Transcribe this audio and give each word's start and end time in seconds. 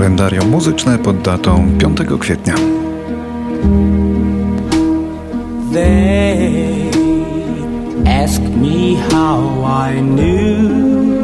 kalendarium 0.00 0.48
muzyczne 0.48 0.98
pod 0.98 1.22
datą 1.22 1.78
5 1.78 1.98
kwietnia. 2.20 2.54
They 5.72 6.90
ask 8.22 8.40
me 8.40 8.96
how 9.12 9.64
I 9.88 10.00
knew 10.00 11.22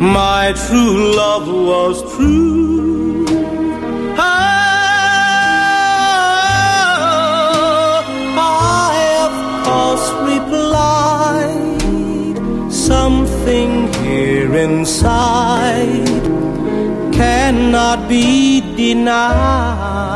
my 0.00 0.54
true 0.54 1.16
love 1.16 1.48
was 1.48 2.02
true. 2.16 3.26
Course 9.64 10.12
replied 10.32 11.82
something 12.70 13.92
here 14.04 14.54
inside 14.64 16.25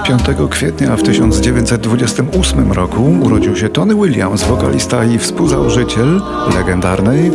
5 0.06 0.22
kwietnia 0.50 0.96
w 0.96 1.02
1928 1.02 2.72
roku 2.72 3.02
urodził 3.22 3.56
się 3.56 3.68
Tony 3.68 3.94
Williams, 3.94 4.42
wokalista 4.42 5.04
i 5.04 5.18
współzałożyciel 5.18 6.22
legendarnej, 6.54 7.30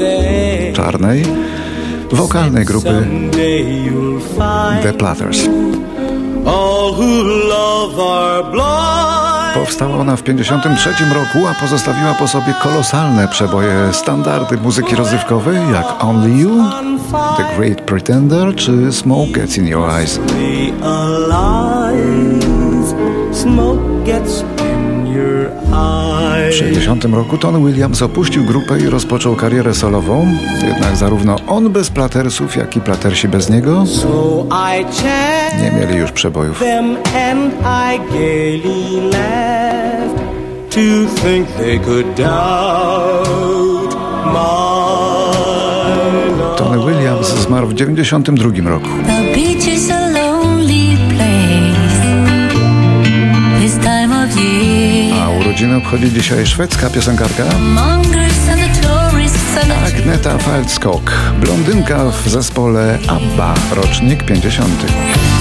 czarnej, 0.74 1.26
wokalnej 2.12 2.66
grupy 2.66 3.08
The 4.84 4.94
Platters. 4.94 5.50
Powstała 9.55 9.98
ona 9.98 10.16
w 10.16 10.23
1953 10.23 11.05
roku, 11.14 11.48
a 11.48 11.54
pozostawiła 11.54 12.13
po 12.13 12.27
sobie 12.27 12.54
kolosalne 12.63 13.27
przeboje. 13.27 13.90
Standardy 13.91 14.58
muzyki 14.58 14.96
rozrywkowej 14.96 15.58
jak 15.73 16.04
Only 16.04 16.30
You, 16.30 16.63
The 17.38 17.58
Great 17.58 17.82
Pretender 17.82 18.55
czy 18.55 18.94
Smoke 18.94 19.32
Gets 19.32 19.58
in 19.58 19.68
Your 19.68 19.90
Eyes. 19.90 20.18
W 20.18 20.27
1960 26.49 27.05
roku 27.05 27.38
Tony 27.38 27.60
Williams 27.60 28.01
opuścił 28.01 28.46
grupę 28.46 28.79
i 28.79 28.85
rozpoczął 28.85 29.35
karierę 29.35 29.74
solową, 29.74 30.27
jednak 30.63 30.96
zarówno 30.96 31.35
on 31.48 31.70
bez 31.70 31.90
Platersów, 31.90 32.55
jak 32.55 32.77
i 32.77 32.82
Platersi 32.82 33.27
bez 33.27 33.49
niego 33.49 33.84
nie 35.61 35.71
mieli 35.71 35.98
już 35.98 36.11
przebojów. 36.11 36.59
Tony 46.57 46.85
Williams 46.85 47.27
zmarł 47.27 47.67
w 47.67 47.73
1992 47.73 48.70
roku. 48.70 48.89
urodziny 55.55 55.76
obchodzi 55.76 56.11
dzisiaj 56.13 56.45
szwedzka 56.45 56.89
piosenkarka 56.89 57.43
Agneta 59.87 60.37
Falskok, 60.37 61.11
blondynka 61.41 62.11
w 62.11 62.29
zespole 62.29 62.98
ABBA, 63.07 63.53
rocznik 63.76 64.23
50. 64.23 65.34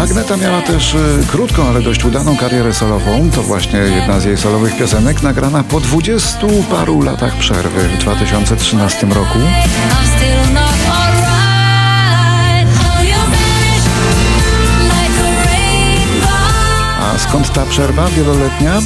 Agneta 0.00 0.36
miała 0.36 0.62
też 0.62 0.94
y, 0.94 1.26
krótką, 1.28 1.68
ale 1.68 1.82
dość 1.82 2.04
udaną 2.04 2.36
karierę 2.36 2.74
solową. 2.74 3.30
To 3.30 3.42
właśnie 3.42 3.78
jedna 3.78 4.20
z 4.20 4.24
jej 4.24 4.36
solowych 4.36 4.76
piosenek, 4.76 5.22
nagrana 5.22 5.64
po 5.64 5.80
dwudziestu 5.80 6.48
paru 6.70 7.02
latach 7.02 7.36
przerwy 7.36 7.88
w 7.88 7.98
2013 7.98 9.06
roku. 9.06 9.38
Skąd 17.18 17.52
ta 17.52 17.66
przerwa 17.66 18.08
wieloletnia? 18.08 18.78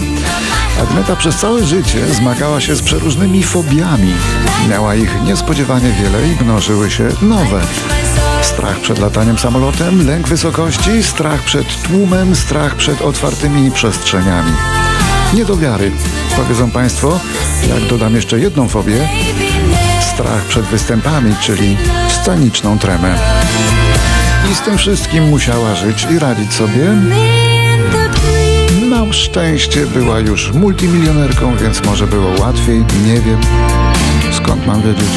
Agneta 0.82 1.16
przez 1.16 1.36
całe 1.36 1.64
życie 1.64 2.14
zmagała 2.14 2.60
się 2.60 2.76
z 2.76 2.82
przeróżnymi 2.82 3.42
fobiami. 3.42 4.14
Miała 4.68 4.94
ich 4.94 5.22
niespodziewanie 5.24 5.92
wiele 5.92 6.28
i 6.28 6.44
mnożyły 6.44 6.90
się 6.90 7.08
nowe. 7.22 7.60
Strach 8.44 8.80
przed 8.80 8.98
lataniem 8.98 9.38
samolotem, 9.38 10.06
lęk 10.06 10.28
wysokości, 10.28 11.02
strach 11.02 11.42
przed 11.42 11.82
tłumem, 11.82 12.36
strach 12.36 12.74
przed 12.74 13.02
otwartymi 13.02 13.70
przestrzeniami. 13.70 14.52
Niedowiary, 15.34 15.90
powiedzą 16.36 16.70
Państwo, 16.70 17.20
jak 17.68 17.88
dodam 17.88 18.14
jeszcze 18.14 18.40
jedną 18.40 18.68
fobię, 18.68 19.08
strach 20.00 20.42
przed 20.42 20.64
występami, 20.64 21.34
czyli 21.40 21.76
sceniczną 22.08 22.78
tremę. 22.78 23.18
I 24.52 24.54
z 24.54 24.60
tym 24.60 24.78
wszystkim 24.78 25.28
musiała 25.28 25.74
żyć 25.74 26.06
i 26.10 26.18
radzić 26.18 26.52
sobie 26.52 26.94
na 28.90 29.12
szczęście 29.12 29.86
była 29.86 30.20
już 30.20 30.52
multimilionerką, 30.52 31.56
więc 31.56 31.84
może 31.84 32.06
było 32.06 32.30
łatwiej, 32.40 32.84
nie 33.06 33.20
wiem. 33.20 33.40
Skąd 34.32 34.66
mam 34.66 34.82
wiedzieć? 34.82 35.08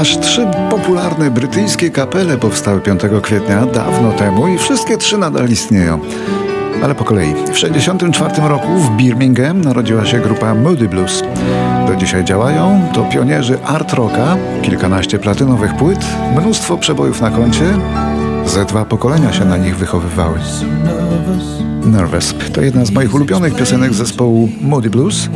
Aż 0.00 0.18
trzy 0.18 0.46
popularne 0.70 1.30
brytyjskie 1.30 1.90
kapele 1.90 2.38
powstały 2.38 2.80
5 2.80 3.00
kwietnia 3.22 3.66
dawno 3.66 4.12
temu 4.12 4.48
i 4.48 4.58
wszystkie 4.58 4.96
trzy 4.96 5.18
nadal 5.18 5.48
istnieją. 5.48 6.00
Ale 6.82 6.94
po 6.94 7.04
kolei. 7.04 7.34
W 7.34 7.50
1964 7.50 8.48
roku 8.48 8.68
w 8.68 8.90
Birmingham 8.96 9.60
narodziła 9.60 10.06
się 10.06 10.18
grupa 10.18 10.54
Moody 10.54 10.88
Blues. 10.88 11.22
Do 11.86 11.96
dzisiaj 11.96 12.24
działają, 12.24 12.88
to 12.94 13.04
pionierzy 13.04 13.58
art 13.64 13.92
rocka, 13.92 14.36
kilkanaście 14.62 15.18
platynowych 15.18 15.76
płyt, 15.76 16.06
mnóstwo 16.40 16.76
przebojów 16.76 17.20
na 17.20 17.30
koncie. 17.30 17.64
Ze 18.46 18.64
dwa 18.64 18.84
pokolenia 18.84 19.32
się 19.32 19.44
na 19.44 19.56
nich 19.56 19.76
wychowywały. 19.76 20.38
Nervous 21.86 22.34
to 22.52 22.60
jedna 22.60 22.84
z 22.84 22.90
moich 22.90 23.14
ulubionych 23.14 23.54
piosenek 23.54 23.94
zespołu 23.94 24.48
Moody 24.60 24.90
Blues 24.90 25.28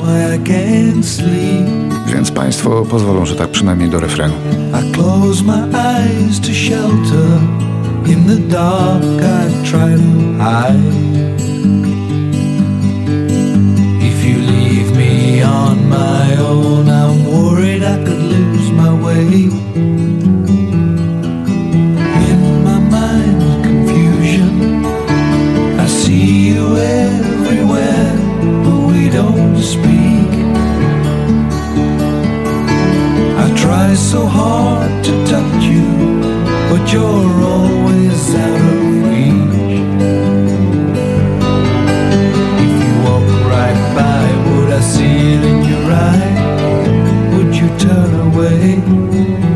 Państwo 2.35 2.85
pozwolą, 2.85 3.27
że 3.27 3.37
tak 3.37 3.51
przynajmniej 3.51 3.91
do 3.91 4.01
refrenu. 4.01 4.35
I 4.81 4.93
close 4.93 5.45
my 5.45 5.79
eyes 5.79 6.41
to 6.41 6.53
shelter 6.53 7.41
In 8.07 8.27
the 8.27 8.37
dark 8.37 9.03
I 9.23 9.67
try 9.71 9.95
to 9.95 10.03
hide 10.39 10.95
If 14.01 14.25
you 14.25 14.39
leave 14.39 14.97
me 14.97 15.43
on 15.43 15.89
my 15.89 16.37
own 16.39 16.89
I'm 16.89 17.25
worried 17.27 17.83
I 17.83 17.97
could 18.05 18.23
lose 18.23 18.73
my 18.73 18.93
way 19.05 19.51
so 34.15 34.27
hard 34.27 35.05
to 35.05 35.13
touch 35.27 35.65
you, 35.65 35.89
but 36.71 36.83
you're 36.93 37.37
always 37.55 38.23
out 38.47 38.61
of 38.73 38.83
reach. 39.09 39.73
If 42.65 42.75
you 42.85 42.93
walk 43.07 43.29
right 43.55 43.81
by, 43.99 44.25
would 44.47 44.71
I 44.73 44.81
see 44.93 45.17
it 45.35 45.43
in 45.51 45.59
your 45.71 45.87
eye? 46.11 46.35
Would 47.33 47.57
you 47.61 47.69
turn 47.87 48.13
away? 48.29 49.54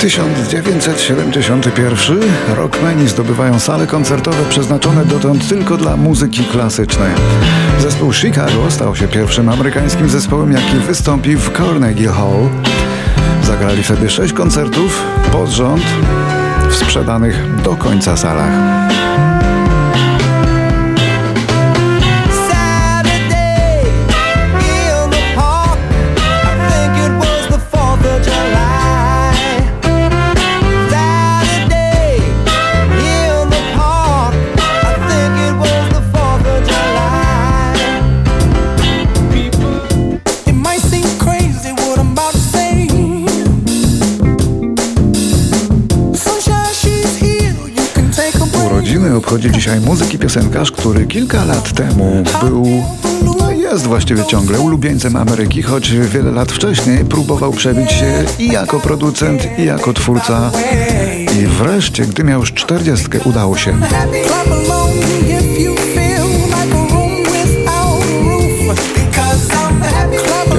1971 0.00 2.20
rockmeni 2.56 3.08
zdobywają 3.08 3.58
sale 3.58 3.86
koncertowe 3.86 4.44
przeznaczone 4.50 5.04
dotąd 5.04 5.48
tylko 5.48 5.76
dla 5.76 5.96
muzyki 5.96 6.44
klasycznej. 6.44 7.12
Zespół 7.78 8.12
Chicago 8.12 8.70
stał 8.70 8.96
się 8.96 9.08
pierwszym 9.08 9.48
amerykańskim 9.48 10.08
zespołem, 10.08 10.52
jaki 10.52 10.76
wystąpi 10.76 11.36
w 11.36 11.56
Carnegie 11.56 12.08
Hall. 12.08 12.48
Zagrali 13.42 13.82
wtedy 13.82 14.10
sześć 14.10 14.32
koncertów 14.32 15.02
pod 15.32 15.48
rząd 15.48 15.82
w 16.70 16.74
sprzedanych 16.74 17.62
do 17.62 17.76
końca 17.76 18.16
salach. 18.16 18.52
Urodziny 49.00 49.18
obchodzi 49.18 49.50
dzisiaj 49.50 49.80
muzyk 49.80 50.14
i 50.14 50.18
piosenkarz, 50.18 50.72
który 50.72 51.06
kilka 51.06 51.44
lat 51.44 51.72
temu 51.72 52.24
był 52.42 52.84
no 53.38 53.50
jest 53.50 53.86
właściwie 53.86 54.24
ciągle 54.24 54.60
ulubieńcem 54.60 55.16
Ameryki, 55.16 55.62
choć 55.62 55.92
wiele 55.92 56.32
lat 56.32 56.52
wcześniej 56.52 57.04
próbował 57.04 57.52
przebić 57.52 57.92
się 57.92 58.24
i 58.38 58.48
jako 58.48 58.80
producent, 58.80 59.58
i 59.58 59.64
jako 59.64 59.92
twórca. 59.92 60.50
I 61.42 61.46
wreszcie, 61.46 62.06
gdy 62.06 62.24
miał 62.24 62.40
już 62.40 62.52
czterdziestkę, 62.52 63.18
udało 63.24 63.56
się. 63.56 63.78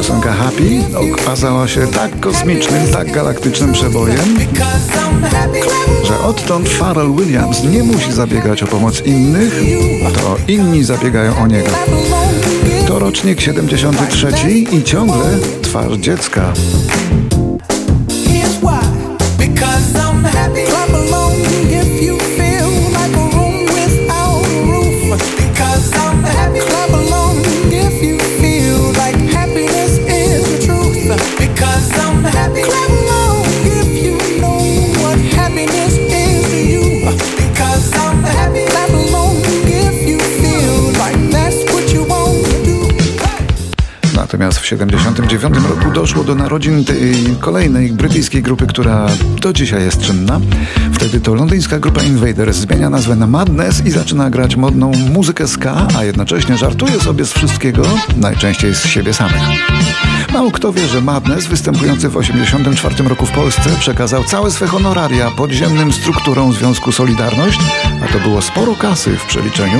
Piosenka 0.01 0.33
Happy 0.33 0.97
okazała 1.13 1.67
się 1.67 1.87
tak 1.87 2.19
kosmicznym, 2.19 2.87
tak 2.93 3.11
galaktycznym 3.11 3.73
przebojem, 3.73 4.39
że 6.03 6.19
odtąd 6.19 6.69
Pharrell 6.69 7.15
Williams 7.15 7.63
nie 7.63 7.83
musi 7.83 8.13
zabiegać 8.13 8.63
o 8.63 8.67
pomoc 8.67 9.01
innych, 9.05 9.61
to 10.15 10.37
inni 10.47 10.83
zabiegają 10.83 11.37
o 11.37 11.47
niego. 11.47 11.69
To 12.87 12.99
rocznik 12.99 13.41
73 13.41 14.49
i 14.49 14.83
ciągle 14.83 15.25
twarz 15.61 15.93
dziecka. 15.93 16.53
Natomiast 44.31 44.59
w 44.59 44.61
1979 44.61 45.69
roku 45.69 45.91
doszło 45.93 46.23
do 46.23 46.35
narodzin 46.35 46.85
kolejnej 47.39 47.91
brytyjskiej 47.91 48.41
grupy, 48.41 48.67
która 48.67 49.07
do 49.41 49.53
dzisiaj 49.53 49.83
jest 49.83 50.01
czynna. 50.01 50.39
Wtedy 50.93 51.19
to 51.19 51.35
londyńska 51.35 51.79
grupa 51.79 52.01
Invaders 52.03 52.57
zmienia 52.57 52.89
nazwę 52.89 53.15
na 53.15 53.27
Madness 53.27 53.85
i 53.85 53.91
zaczyna 53.91 54.29
grać 54.29 54.55
modną 54.55 54.91
muzykę 55.13 55.47
ska, 55.47 55.87
a 55.97 56.03
jednocześnie 56.03 56.57
żartuje 56.57 56.99
sobie 56.99 57.25
z 57.25 57.33
wszystkiego, 57.33 57.83
najczęściej 58.17 58.75
z 58.75 58.85
siebie 58.85 59.13
samych. 59.13 59.41
Mało 60.33 60.51
kto 60.51 60.73
wie, 60.73 60.87
że 60.87 61.01
Madness, 61.01 61.47
występujący 61.47 62.09
w 62.09 62.13
1984 62.13 63.09
roku 63.09 63.25
w 63.25 63.31
Polsce, 63.31 63.69
przekazał 63.79 64.23
całe 64.23 64.51
swe 64.51 64.67
honoraria 64.67 65.31
podziemnym 65.31 65.93
strukturom 65.93 66.53
Związku 66.53 66.91
Solidarność, 66.91 67.59
a 68.03 68.13
to 68.13 68.19
było 68.19 68.41
sporo 68.41 68.75
kasy 68.75 69.17
w 69.17 69.25
przeliczeniu. 69.25 69.79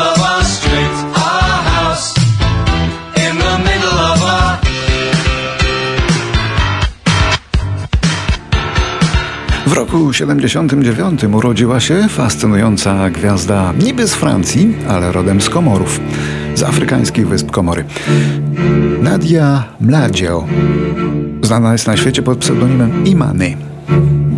W 9.71 9.73
roku 9.73 10.13
79 10.13 11.23
urodziła 11.23 11.79
się 11.79 12.07
fascynująca 12.09 13.09
gwiazda 13.09 13.73
niby 13.79 14.07
z 14.07 14.13
Francji, 14.13 14.75
ale 14.89 15.11
rodem 15.11 15.41
z 15.41 15.49
Komorów, 15.49 15.99
z 16.55 16.63
afrykańskich 16.63 17.27
wysp 17.27 17.51
Komory. 17.51 17.85
Nadia 19.01 19.63
Mladzio. 19.81 20.45
Znana 21.41 21.71
jest 21.71 21.87
na 21.87 21.97
świecie 21.97 22.21
pod 22.21 22.37
pseudonimem 22.37 23.05
Imany. 23.05 23.57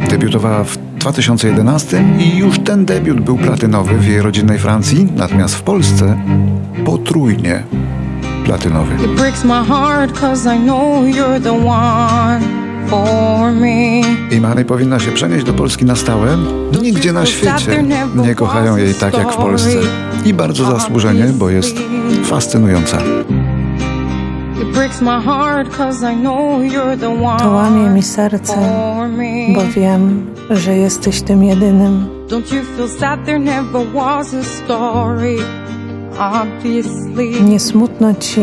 Debiutowała 0.10 0.64
w 0.64 0.78
2011 0.78 2.04
i 2.20 2.38
już 2.38 2.60
ten 2.60 2.86
debiut 2.86 3.22
był 3.22 3.38
platynowy 3.38 3.98
w 3.98 4.08
jej 4.08 4.22
rodzinnej 4.22 4.60
Francji, 4.60 5.08
natomiast 5.16 5.56
w 5.56 5.62
Polsce 5.62 6.18
potrójnie 6.86 7.64
platynowy. 8.46 9.06
It 9.06 9.12
breaks 9.12 9.44
my 9.44 9.66
heart 9.68 10.20
cause 10.20 10.56
I 10.56 10.60
know 10.60 11.06
you're 11.06 11.42
the 11.42 11.68
one. 11.68 12.63
Imany 14.32 14.66
powinna 14.66 15.00
się 15.00 15.12
przenieść 15.12 15.46
do 15.46 15.54
Polski 15.54 15.86
na 15.86 15.96
stałe. 15.96 16.38
Nigdzie 16.82 17.14
na 17.14 17.26
świecie 17.26 17.84
nie 18.16 18.36
kochają 18.36 18.78
jej 18.78 18.94
tak 18.94 19.18
jak 19.18 19.34
w 19.34 19.36
Polsce. 19.38 19.70
I 20.26 20.34
bardzo 20.34 20.66
zasłużenie, 20.72 21.26
bo 21.26 21.50
jest 21.50 21.76
fascynująca. 22.24 22.98
To 27.40 27.50
łamie 27.50 27.90
mi 27.90 28.04
serce, 28.04 28.54
bo 29.56 29.62
wiem, 29.76 30.26
że 30.50 30.78
jesteś 30.78 31.22
tym 31.22 31.44
jedynym. 31.44 32.06
Nie 37.42 37.60
smutno 37.60 38.14
ci, 38.14 38.42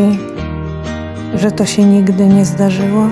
że 1.35 1.51
to 1.51 1.65
się 1.65 1.83
nigdy 1.83 2.27
nie 2.27 2.45
zdarzyło? 2.45 3.07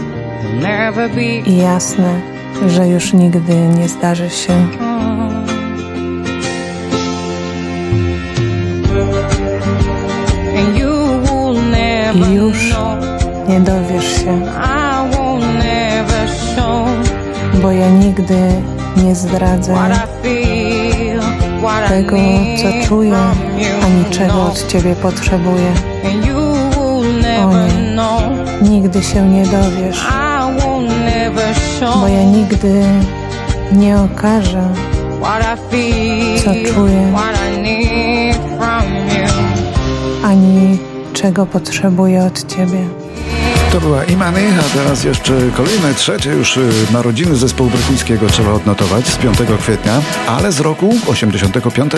I 1.46 1.58
jasne, 1.58 2.22
że 2.68 2.88
już 2.88 3.14
nigdy 3.14 3.56
nie 3.56 3.88
zdarzy 3.88 4.30
się. 4.30 4.68
I 12.14 12.34
już 12.34 12.76
nie 13.48 13.60
dowiesz 13.60 14.24
się, 14.24 14.42
bo 17.62 17.72
ja 17.72 17.90
nigdy 17.90 18.38
nie 18.98 19.16
zdradzę 19.16 19.76
tego, 21.88 22.18
co 22.62 22.88
czuję, 22.88 23.18
ani 23.84 24.06
czego 24.06 24.44
od 24.44 24.68
ciebie 24.68 24.96
potrzebuję. 24.96 25.72
O 27.46 27.52
nie, 27.52 28.70
nigdy 28.70 29.04
się 29.04 29.30
nie 29.30 29.44
dowiesz 29.44 30.19
bo 32.02 32.08
ja 32.08 32.24
nigdy 32.24 32.84
nie 33.72 33.98
okażę, 33.98 34.70
co 36.44 36.74
czuję, 36.74 37.14
ani 40.24 40.78
czego 41.14 41.46
potrzebuję 41.46 42.24
od 42.24 42.56
Ciebie. 42.56 42.88
To 43.72 43.82
była 43.82 44.04
Imany, 44.04 44.54
a 44.60 44.78
teraz 44.78 45.04
jeszcze 45.04 45.34
kolejne, 45.58 45.94
trzecie 45.94 46.30
już 46.30 46.58
y, 46.58 46.72
narodziny 46.92 47.36
zespołu 47.36 47.70
brytyjskiego 47.70 48.28
trzeba 48.28 48.52
odnotować 48.52 49.08
z 49.08 49.16
5 49.16 49.38
kwietnia, 49.60 50.02
ale 50.28 50.52
z 50.52 50.60
roku 50.60 50.90
85. 51.08 51.92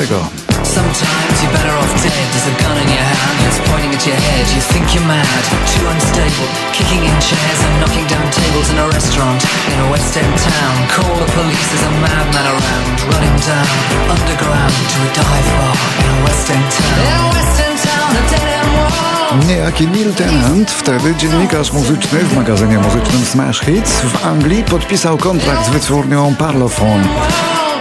Inside 4.01 4.17
your 4.17 4.33
head. 4.33 4.47
You 4.55 4.61
think 4.73 4.95
you're 4.95 5.05
mad, 5.05 5.43
too 5.69 5.85
unstable, 5.85 6.49
kicking 6.73 7.05
in 7.05 7.13
chairs 7.21 7.59
and 7.61 7.73
knocking 7.81 8.07
down 8.09 8.25
tables 8.33 8.69
in 8.73 8.77
a 8.81 8.87
restaurant 8.89 9.37
in 9.69 9.77
a 9.77 9.91
West 9.93 10.17
End 10.17 10.37
town. 10.41 10.75
Call 10.89 11.13
the 11.21 11.29
police, 11.37 11.67
there's 11.69 11.85
a 11.85 11.93
madman 12.01 12.45
around, 12.49 12.97
running 13.13 13.37
down 13.45 13.69
underground 14.09 14.73
to 14.89 14.97
a 15.05 15.09
dive 15.13 15.49
bar 15.53 15.75
in 16.01 16.07
a 16.09 16.17
West 16.25 16.49
End 16.49 16.65
town. 16.73 16.97
In 16.97 17.13
a 17.13 17.29
West 17.29 17.57
End 17.61 17.77
town, 17.77 18.09
a 18.17 18.23
dead 18.25 18.45
end 18.57 18.69
wall. 18.73 19.37
Niejaki 19.47 19.87
Neil 19.87 20.13
Tennant, 20.13 20.71
wtedy 20.71 21.15
dziennikarz 21.15 21.71
muzyczny 21.71 22.19
w 22.19 22.35
magazynie 22.35 22.77
muzycznym 22.77 23.25
Smash 23.25 23.59
Hits 23.59 23.91
w 23.91 24.25
Anglii 24.25 24.63
podpisał 24.63 25.17
kontrakt 25.17 25.65
z 25.65 25.69
wytwórnią 25.69 26.35
Parlophone. 26.35 27.07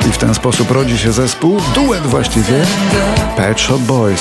I 0.08 0.12
w 0.12 0.18
ten 0.18 0.34
sposób 0.34 0.70
rodzi 0.70 0.98
się 0.98 1.12
zespół, 1.12 1.60
duet 1.74 2.06
właściwie, 2.06 2.66
Pet 3.36 3.60
Shop 3.60 3.78
Boys 3.78 4.20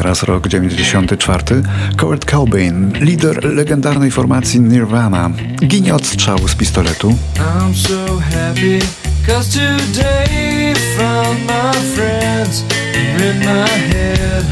Teraz 0.00 0.22
rok 0.22 0.48
94. 0.48 1.62
Kurt 1.98 2.24
Cobain, 2.24 2.92
lider 3.00 3.44
legendarnej 3.44 4.10
formacji 4.10 4.60
Nirvana, 4.60 5.30
ginie 5.66 5.94
od 5.94 6.06
strzału 6.06 6.48
z 6.48 6.54
pistoletu. 6.54 7.08
I'm 7.36 7.74
so 7.74 8.20
happy, 8.20 8.78
cause 9.26 9.58
today 9.58 10.74
found 10.96 11.38
my 11.40 11.80
friends 11.94 12.64
in 12.96 13.38
my 13.38 13.68
head. 13.68 14.44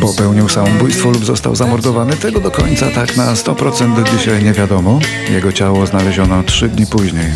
Popełnił 0.00 0.48
samobójstwo 0.48 1.10
lub 1.10 1.24
został 1.24 1.56
zamordowany. 1.56 2.16
Tego 2.16 2.40
do 2.40 2.50
końca 2.50 2.90
tak 2.90 3.16
na 3.16 3.34
100% 3.34 3.96
do 3.96 4.10
dzisiaj 4.10 4.44
nie 4.44 4.52
wiadomo. 4.52 4.98
Jego 5.30 5.52
ciało 5.52 5.86
znaleziono 5.86 6.42
trzy 6.42 6.68
dni 6.68 6.86
później. 6.86 7.32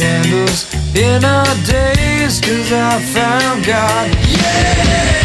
Candles 0.00 0.64
in 0.96 1.22
our 1.24 1.54
days 1.64 2.40
Cause 2.40 2.72
I 2.72 2.98
found 3.12 3.66
God 3.66 4.08
Yeah, 4.26 4.74
yeah. 4.74 5.20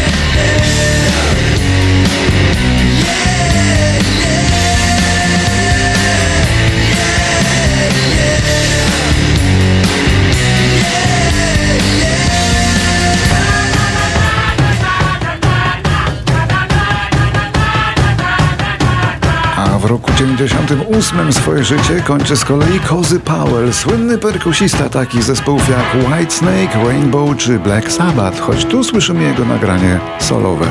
w 12.36 12.45
roku 19.86 20.12
98 20.18 21.32
swoje 21.32 21.64
życie 21.64 22.02
kończy 22.04 22.36
z 22.36 22.44
kolei 22.44 22.80
Cozy 22.80 23.20
Powell, 23.20 23.72
słynny 23.72 24.18
perkusista 24.18 24.88
takich 24.88 25.22
zespołów 25.22 25.68
jak 25.68 25.94
Whitesnake, 25.94 26.84
Rainbow 26.84 27.36
czy 27.36 27.58
Black 27.58 27.92
Sabbath, 27.92 28.40
choć 28.40 28.64
tu 28.64 28.84
słyszymy 28.84 29.22
jego 29.22 29.44
nagranie 29.44 30.00
solowe. 30.18 30.66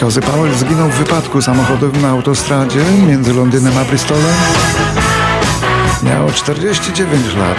Cozy 0.00 0.20
Powell 0.20 0.54
zginął 0.54 0.88
w 0.88 0.94
wypadku 0.94 1.42
samochodowym 1.42 2.02
na 2.02 2.08
autostradzie 2.08 2.80
między 3.06 3.34
Londynem 3.34 3.72
a 3.78 3.84
Bristolem. 3.84 4.34
Miał 6.08 6.32
49 6.32 7.34
lat. 7.34 7.58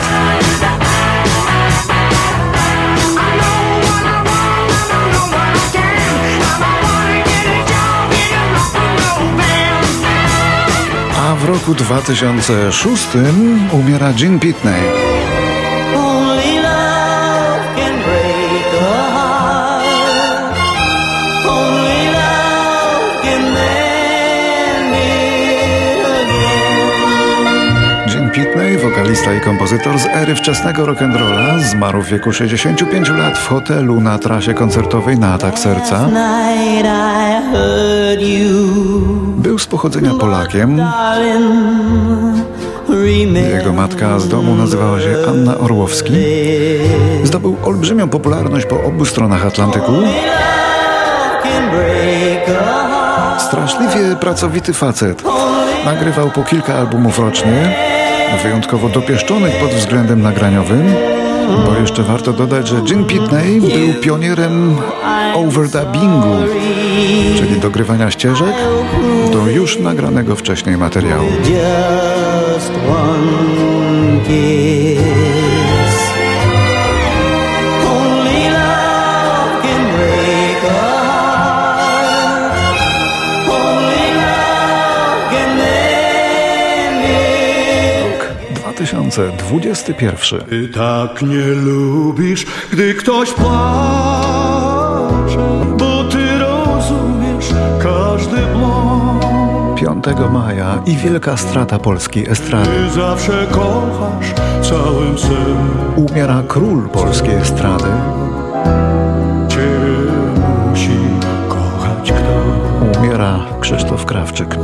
A 11.18 11.36
w 11.36 11.46
roku 11.46 11.74
2006 11.74 13.08
umiera 13.72 14.14
Jean 14.18 14.40
Pitney. 14.40 15.19
Wokalista 29.30 29.34
i 29.34 29.42
kompozytor 29.42 30.00
z 30.00 30.06
ery 30.06 30.36
wczesnego 30.36 30.86
rock'n'rolla, 30.86 31.60
zmarł 31.60 32.02
w 32.02 32.08
wieku 32.08 32.34
65 32.34 33.10
lat 33.10 33.38
w 33.38 33.48
hotelu 33.48 34.02
na 34.02 34.20
trasie 34.20 34.54
koncertowej 34.54 35.20
na 35.20 35.34
atak 35.34 35.60
serca. 35.60 36.10
Był 39.38 39.60
z 39.60 39.68
pochodzenia 39.68 40.14
Polakiem. 40.14 40.82
Jego 43.58 43.74
matka 43.74 44.20
z 44.20 44.28
domu 44.28 44.56
nazywała 44.56 45.00
się 45.00 45.16
Anna 45.30 45.58
Orłowski. 45.58 46.14
Zdobył 47.24 47.58
olbrzymią 47.64 48.10
popularność 48.10 48.66
po 48.66 48.84
obu 48.84 49.06
stronach 49.06 49.46
Atlantyku. 49.46 49.94
Straszliwie 53.40 54.16
pracowity 54.20 54.74
facet. 54.74 55.24
Nagrywał 55.86 56.30
po 56.30 56.44
kilka 56.44 56.74
albumów 56.74 57.20
rocznie 57.20 57.76
wyjątkowo 58.38 58.90
dopieszczonych 58.90 59.56
pod 59.56 59.70
względem 59.70 60.22
nagraniowym, 60.22 60.94
bo 61.66 61.80
jeszcze 61.80 62.04
warto 62.04 62.34
dodać, 62.34 62.68
że 62.68 62.76
Jim 62.90 63.06
Pitney 63.06 63.62
był 63.62 64.02
pionierem 64.02 64.78
overdubbingu, 65.36 66.36
czyli 67.38 67.60
dogrywania 67.60 68.12
ścieżek 68.12 68.54
do 69.34 69.48
już 69.48 69.80
nagranego 69.80 70.36
wcześniej 70.36 70.78
materiału. 70.78 71.28
Tysiące 89.10 89.38
dwudziesty 89.38 89.94
pierwszy. 89.94 90.46
Ty 90.50 90.68
tak 90.68 91.22
nie 91.22 91.46
lubisz, 91.46 92.46
gdy 92.72 92.94
ktoś 92.94 93.32
płacze, 93.34 93.50
bo 95.78 96.04
ty 96.04 96.40
rozumiesz 96.40 97.50
każdy 97.84 98.38
błąd. 98.38 99.26
5 99.76 100.06
maja 100.32 100.82
i 100.86 100.96
wielka 100.96 101.38
strata 101.38 101.80
polskiej 101.80 102.30
estrady. 102.30 102.70
Ty 102.70 102.90
zawsze 102.90 103.48
kochasz 103.52 104.34
całym 104.70 105.18
sercem. 105.18 105.70
Umiera 105.96 106.44
król 106.48 106.90
polskiej 106.90 107.36
estrady. 107.36 107.90
Ciebie 109.48 110.12
musi 110.70 111.00
kochać 111.50 112.12
kto. 112.12 113.00
Umiera 113.00 113.40
Krzysztof 113.62 114.06
Krawczyk. 114.06 114.56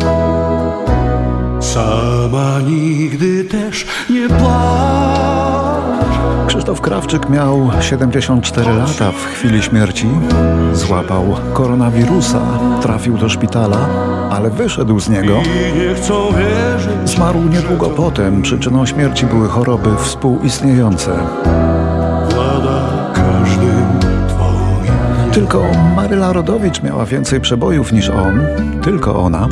Sama 1.76 2.60
nigdy 2.62 3.44
też 3.44 3.86
nie 4.10 4.30
płacz. 4.30 6.18
Krzysztof 6.48 6.82
Krawczyk 6.82 7.30
miał 7.30 7.72
74 7.82 8.74
lata 8.74 9.12
w 9.12 9.26
chwili 9.26 9.64
śmierci. 9.64 10.08
Złapał 10.74 11.36
koronawirusa, 11.54 12.42
trafił 12.82 13.18
do 13.18 13.30
szpitala, 13.30 13.90
ale 14.30 14.50
wyszedł 14.50 15.00
z 15.00 15.10
niego. 15.10 15.34
Zmarł 17.06 17.40
niedługo 17.40 17.90
potem. 17.90 18.42
Przyczyną 18.42 18.86
śmierci 18.86 19.26
były 19.26 19.48
choroby 19.48 19.90
współistniejące. 19.98 21.12
Tylko 25.34 25.64
Maryla 25.96 26.34
Rodowicz 26.34 26.84
miała 26.84 27.06
więcej 27.06 27.42
przebojów 27.42 27.92
niż 27.92 28.10
on, 28.10 28.42
tylko 28.84 29.16
ona. 29.16 29.48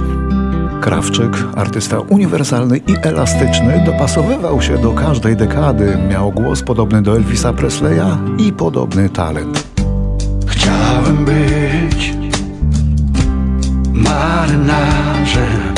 Krawczyk, 0.83 1.37
artysta 1.55 1.99
uniwersalny 1.99 2.77
i 2.77 2.95
elastyczny, 3.03 3.83
dopasowywał 3.85 4.61
się 4.61 4.77
do 4.77 4.91
każdej 4.91 5.35
dekady. 5.35 5.97
Miał 6.09 6.31
głos 6.31 6.61
podobny 6.63 7.01
do 7.01 7.15
Elvisa 7.15 7.53
Presleya 7.53 8.17
i 8.37 8.53
podobny 8.53 9.09
talent. 9.09 9.67
Chciałem 10.47 11.25
być 11.25 12.13
marynarzem. 13.93 15.73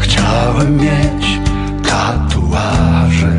Chciałem 0.00 0.76
mieć 0.76 1.40
tatuaże. 1.88 3.38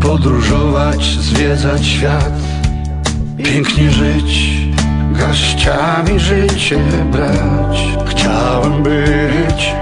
Podróżować, 0.00 1.04
zwiedzać 1.04 1.86
świat, 1.86 2.32
pięknie 3.36 3.90
żyć 3.90 4.63
garściami 5.18 6.20
życie 6.20 6.78
brać 7.12 7.88
Chciałem 8.06 8.82
być 8.82 9.74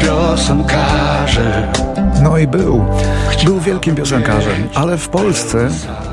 piosenkarzem 0.00 1.72
No 2.22 2.38
i 2.38 2.46
był. 2.46 2.84
Był 3.44 3.60
wielkim 3.60 3.94
piosenkarzem, 3.94 4.68
ale 4.74 4.98
w 4.98 5.08
Polsce 5.08 5.68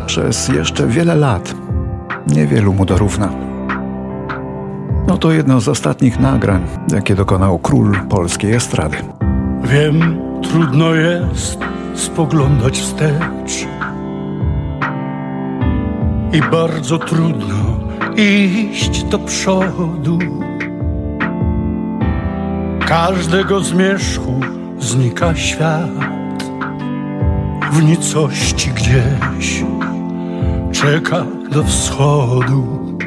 przez 0.05 0.47
jeszcze 0.47 0.87
wiele 0.87 1.15
lat 1.15 1.55
niewielu 2.27 2.73
mu 2.73 2.85
dorówna. 2.85 3.29
No 5.07 5.17
to 5.17 5.31
jedno 5.31 5.59
z 5.59 5.67
ostatnich 5.67 6.19
nagrań, 6.19 6.67
jakie 6.93 7.15
dokonał 7.15 7.59
król 7.59 7.99
polskiej 8.09 8.53
estrady. 8.53 8.97
Wiem, 9.63 10.21
trudno 10.43 10.95
jest 10.95 11.57
spoglądać 11.95 12.79
wstecz 12.79 13.67
i 16.33 16.41
bardzo 16.41 16.99
trudno 16.99 17.79
iść 18.15 19.03
do 19.03 19.19
przodu. 19.19 20.19
Każdego 22.87 23.59
zmierzchu 23.59 24.39
znika 24.79 25.35
świat, 25.35 26.43
w 27.71 27.83
nicości 27.83 28.69
gdzieś 28.69 29.63
czeka 30.71 31.25
do 31.51 31.63
wschodu. 31.63 32.97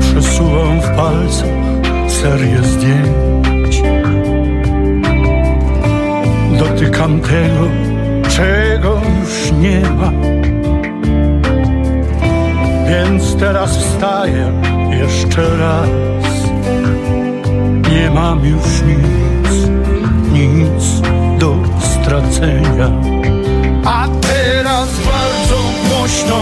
Przesuwam 0.00 0.80
w 0.80 0.96
palcach 0.96 1.48
serię 2.08 2.58
zdjęć. 2.62 3.82
Dotykam 6.58 7.20
tego, 7.20 7.68
czego 8.28 9.00
już 9.20 9.52
nie 9.52 9.80
ma 9.80 10.43
więc 12.88 13.36
teraz 13.36 13.76
wstaję 13.76 14.52
jeszcze 14.90 15.56
raz. 15.58 15.88
Nie 17.92 18.10
mam 18.10 18.44
już 18.44 18.82
nic, 18.86 19.68
nic 20.32 21.00
do 21.38 21.56
stracenia. 21.80 22.90
A 23.84 24.08
teraz 24.20 24.88
bardzo 24.88 25.56
głośno 25.88 26.36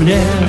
земле 0.00 0.39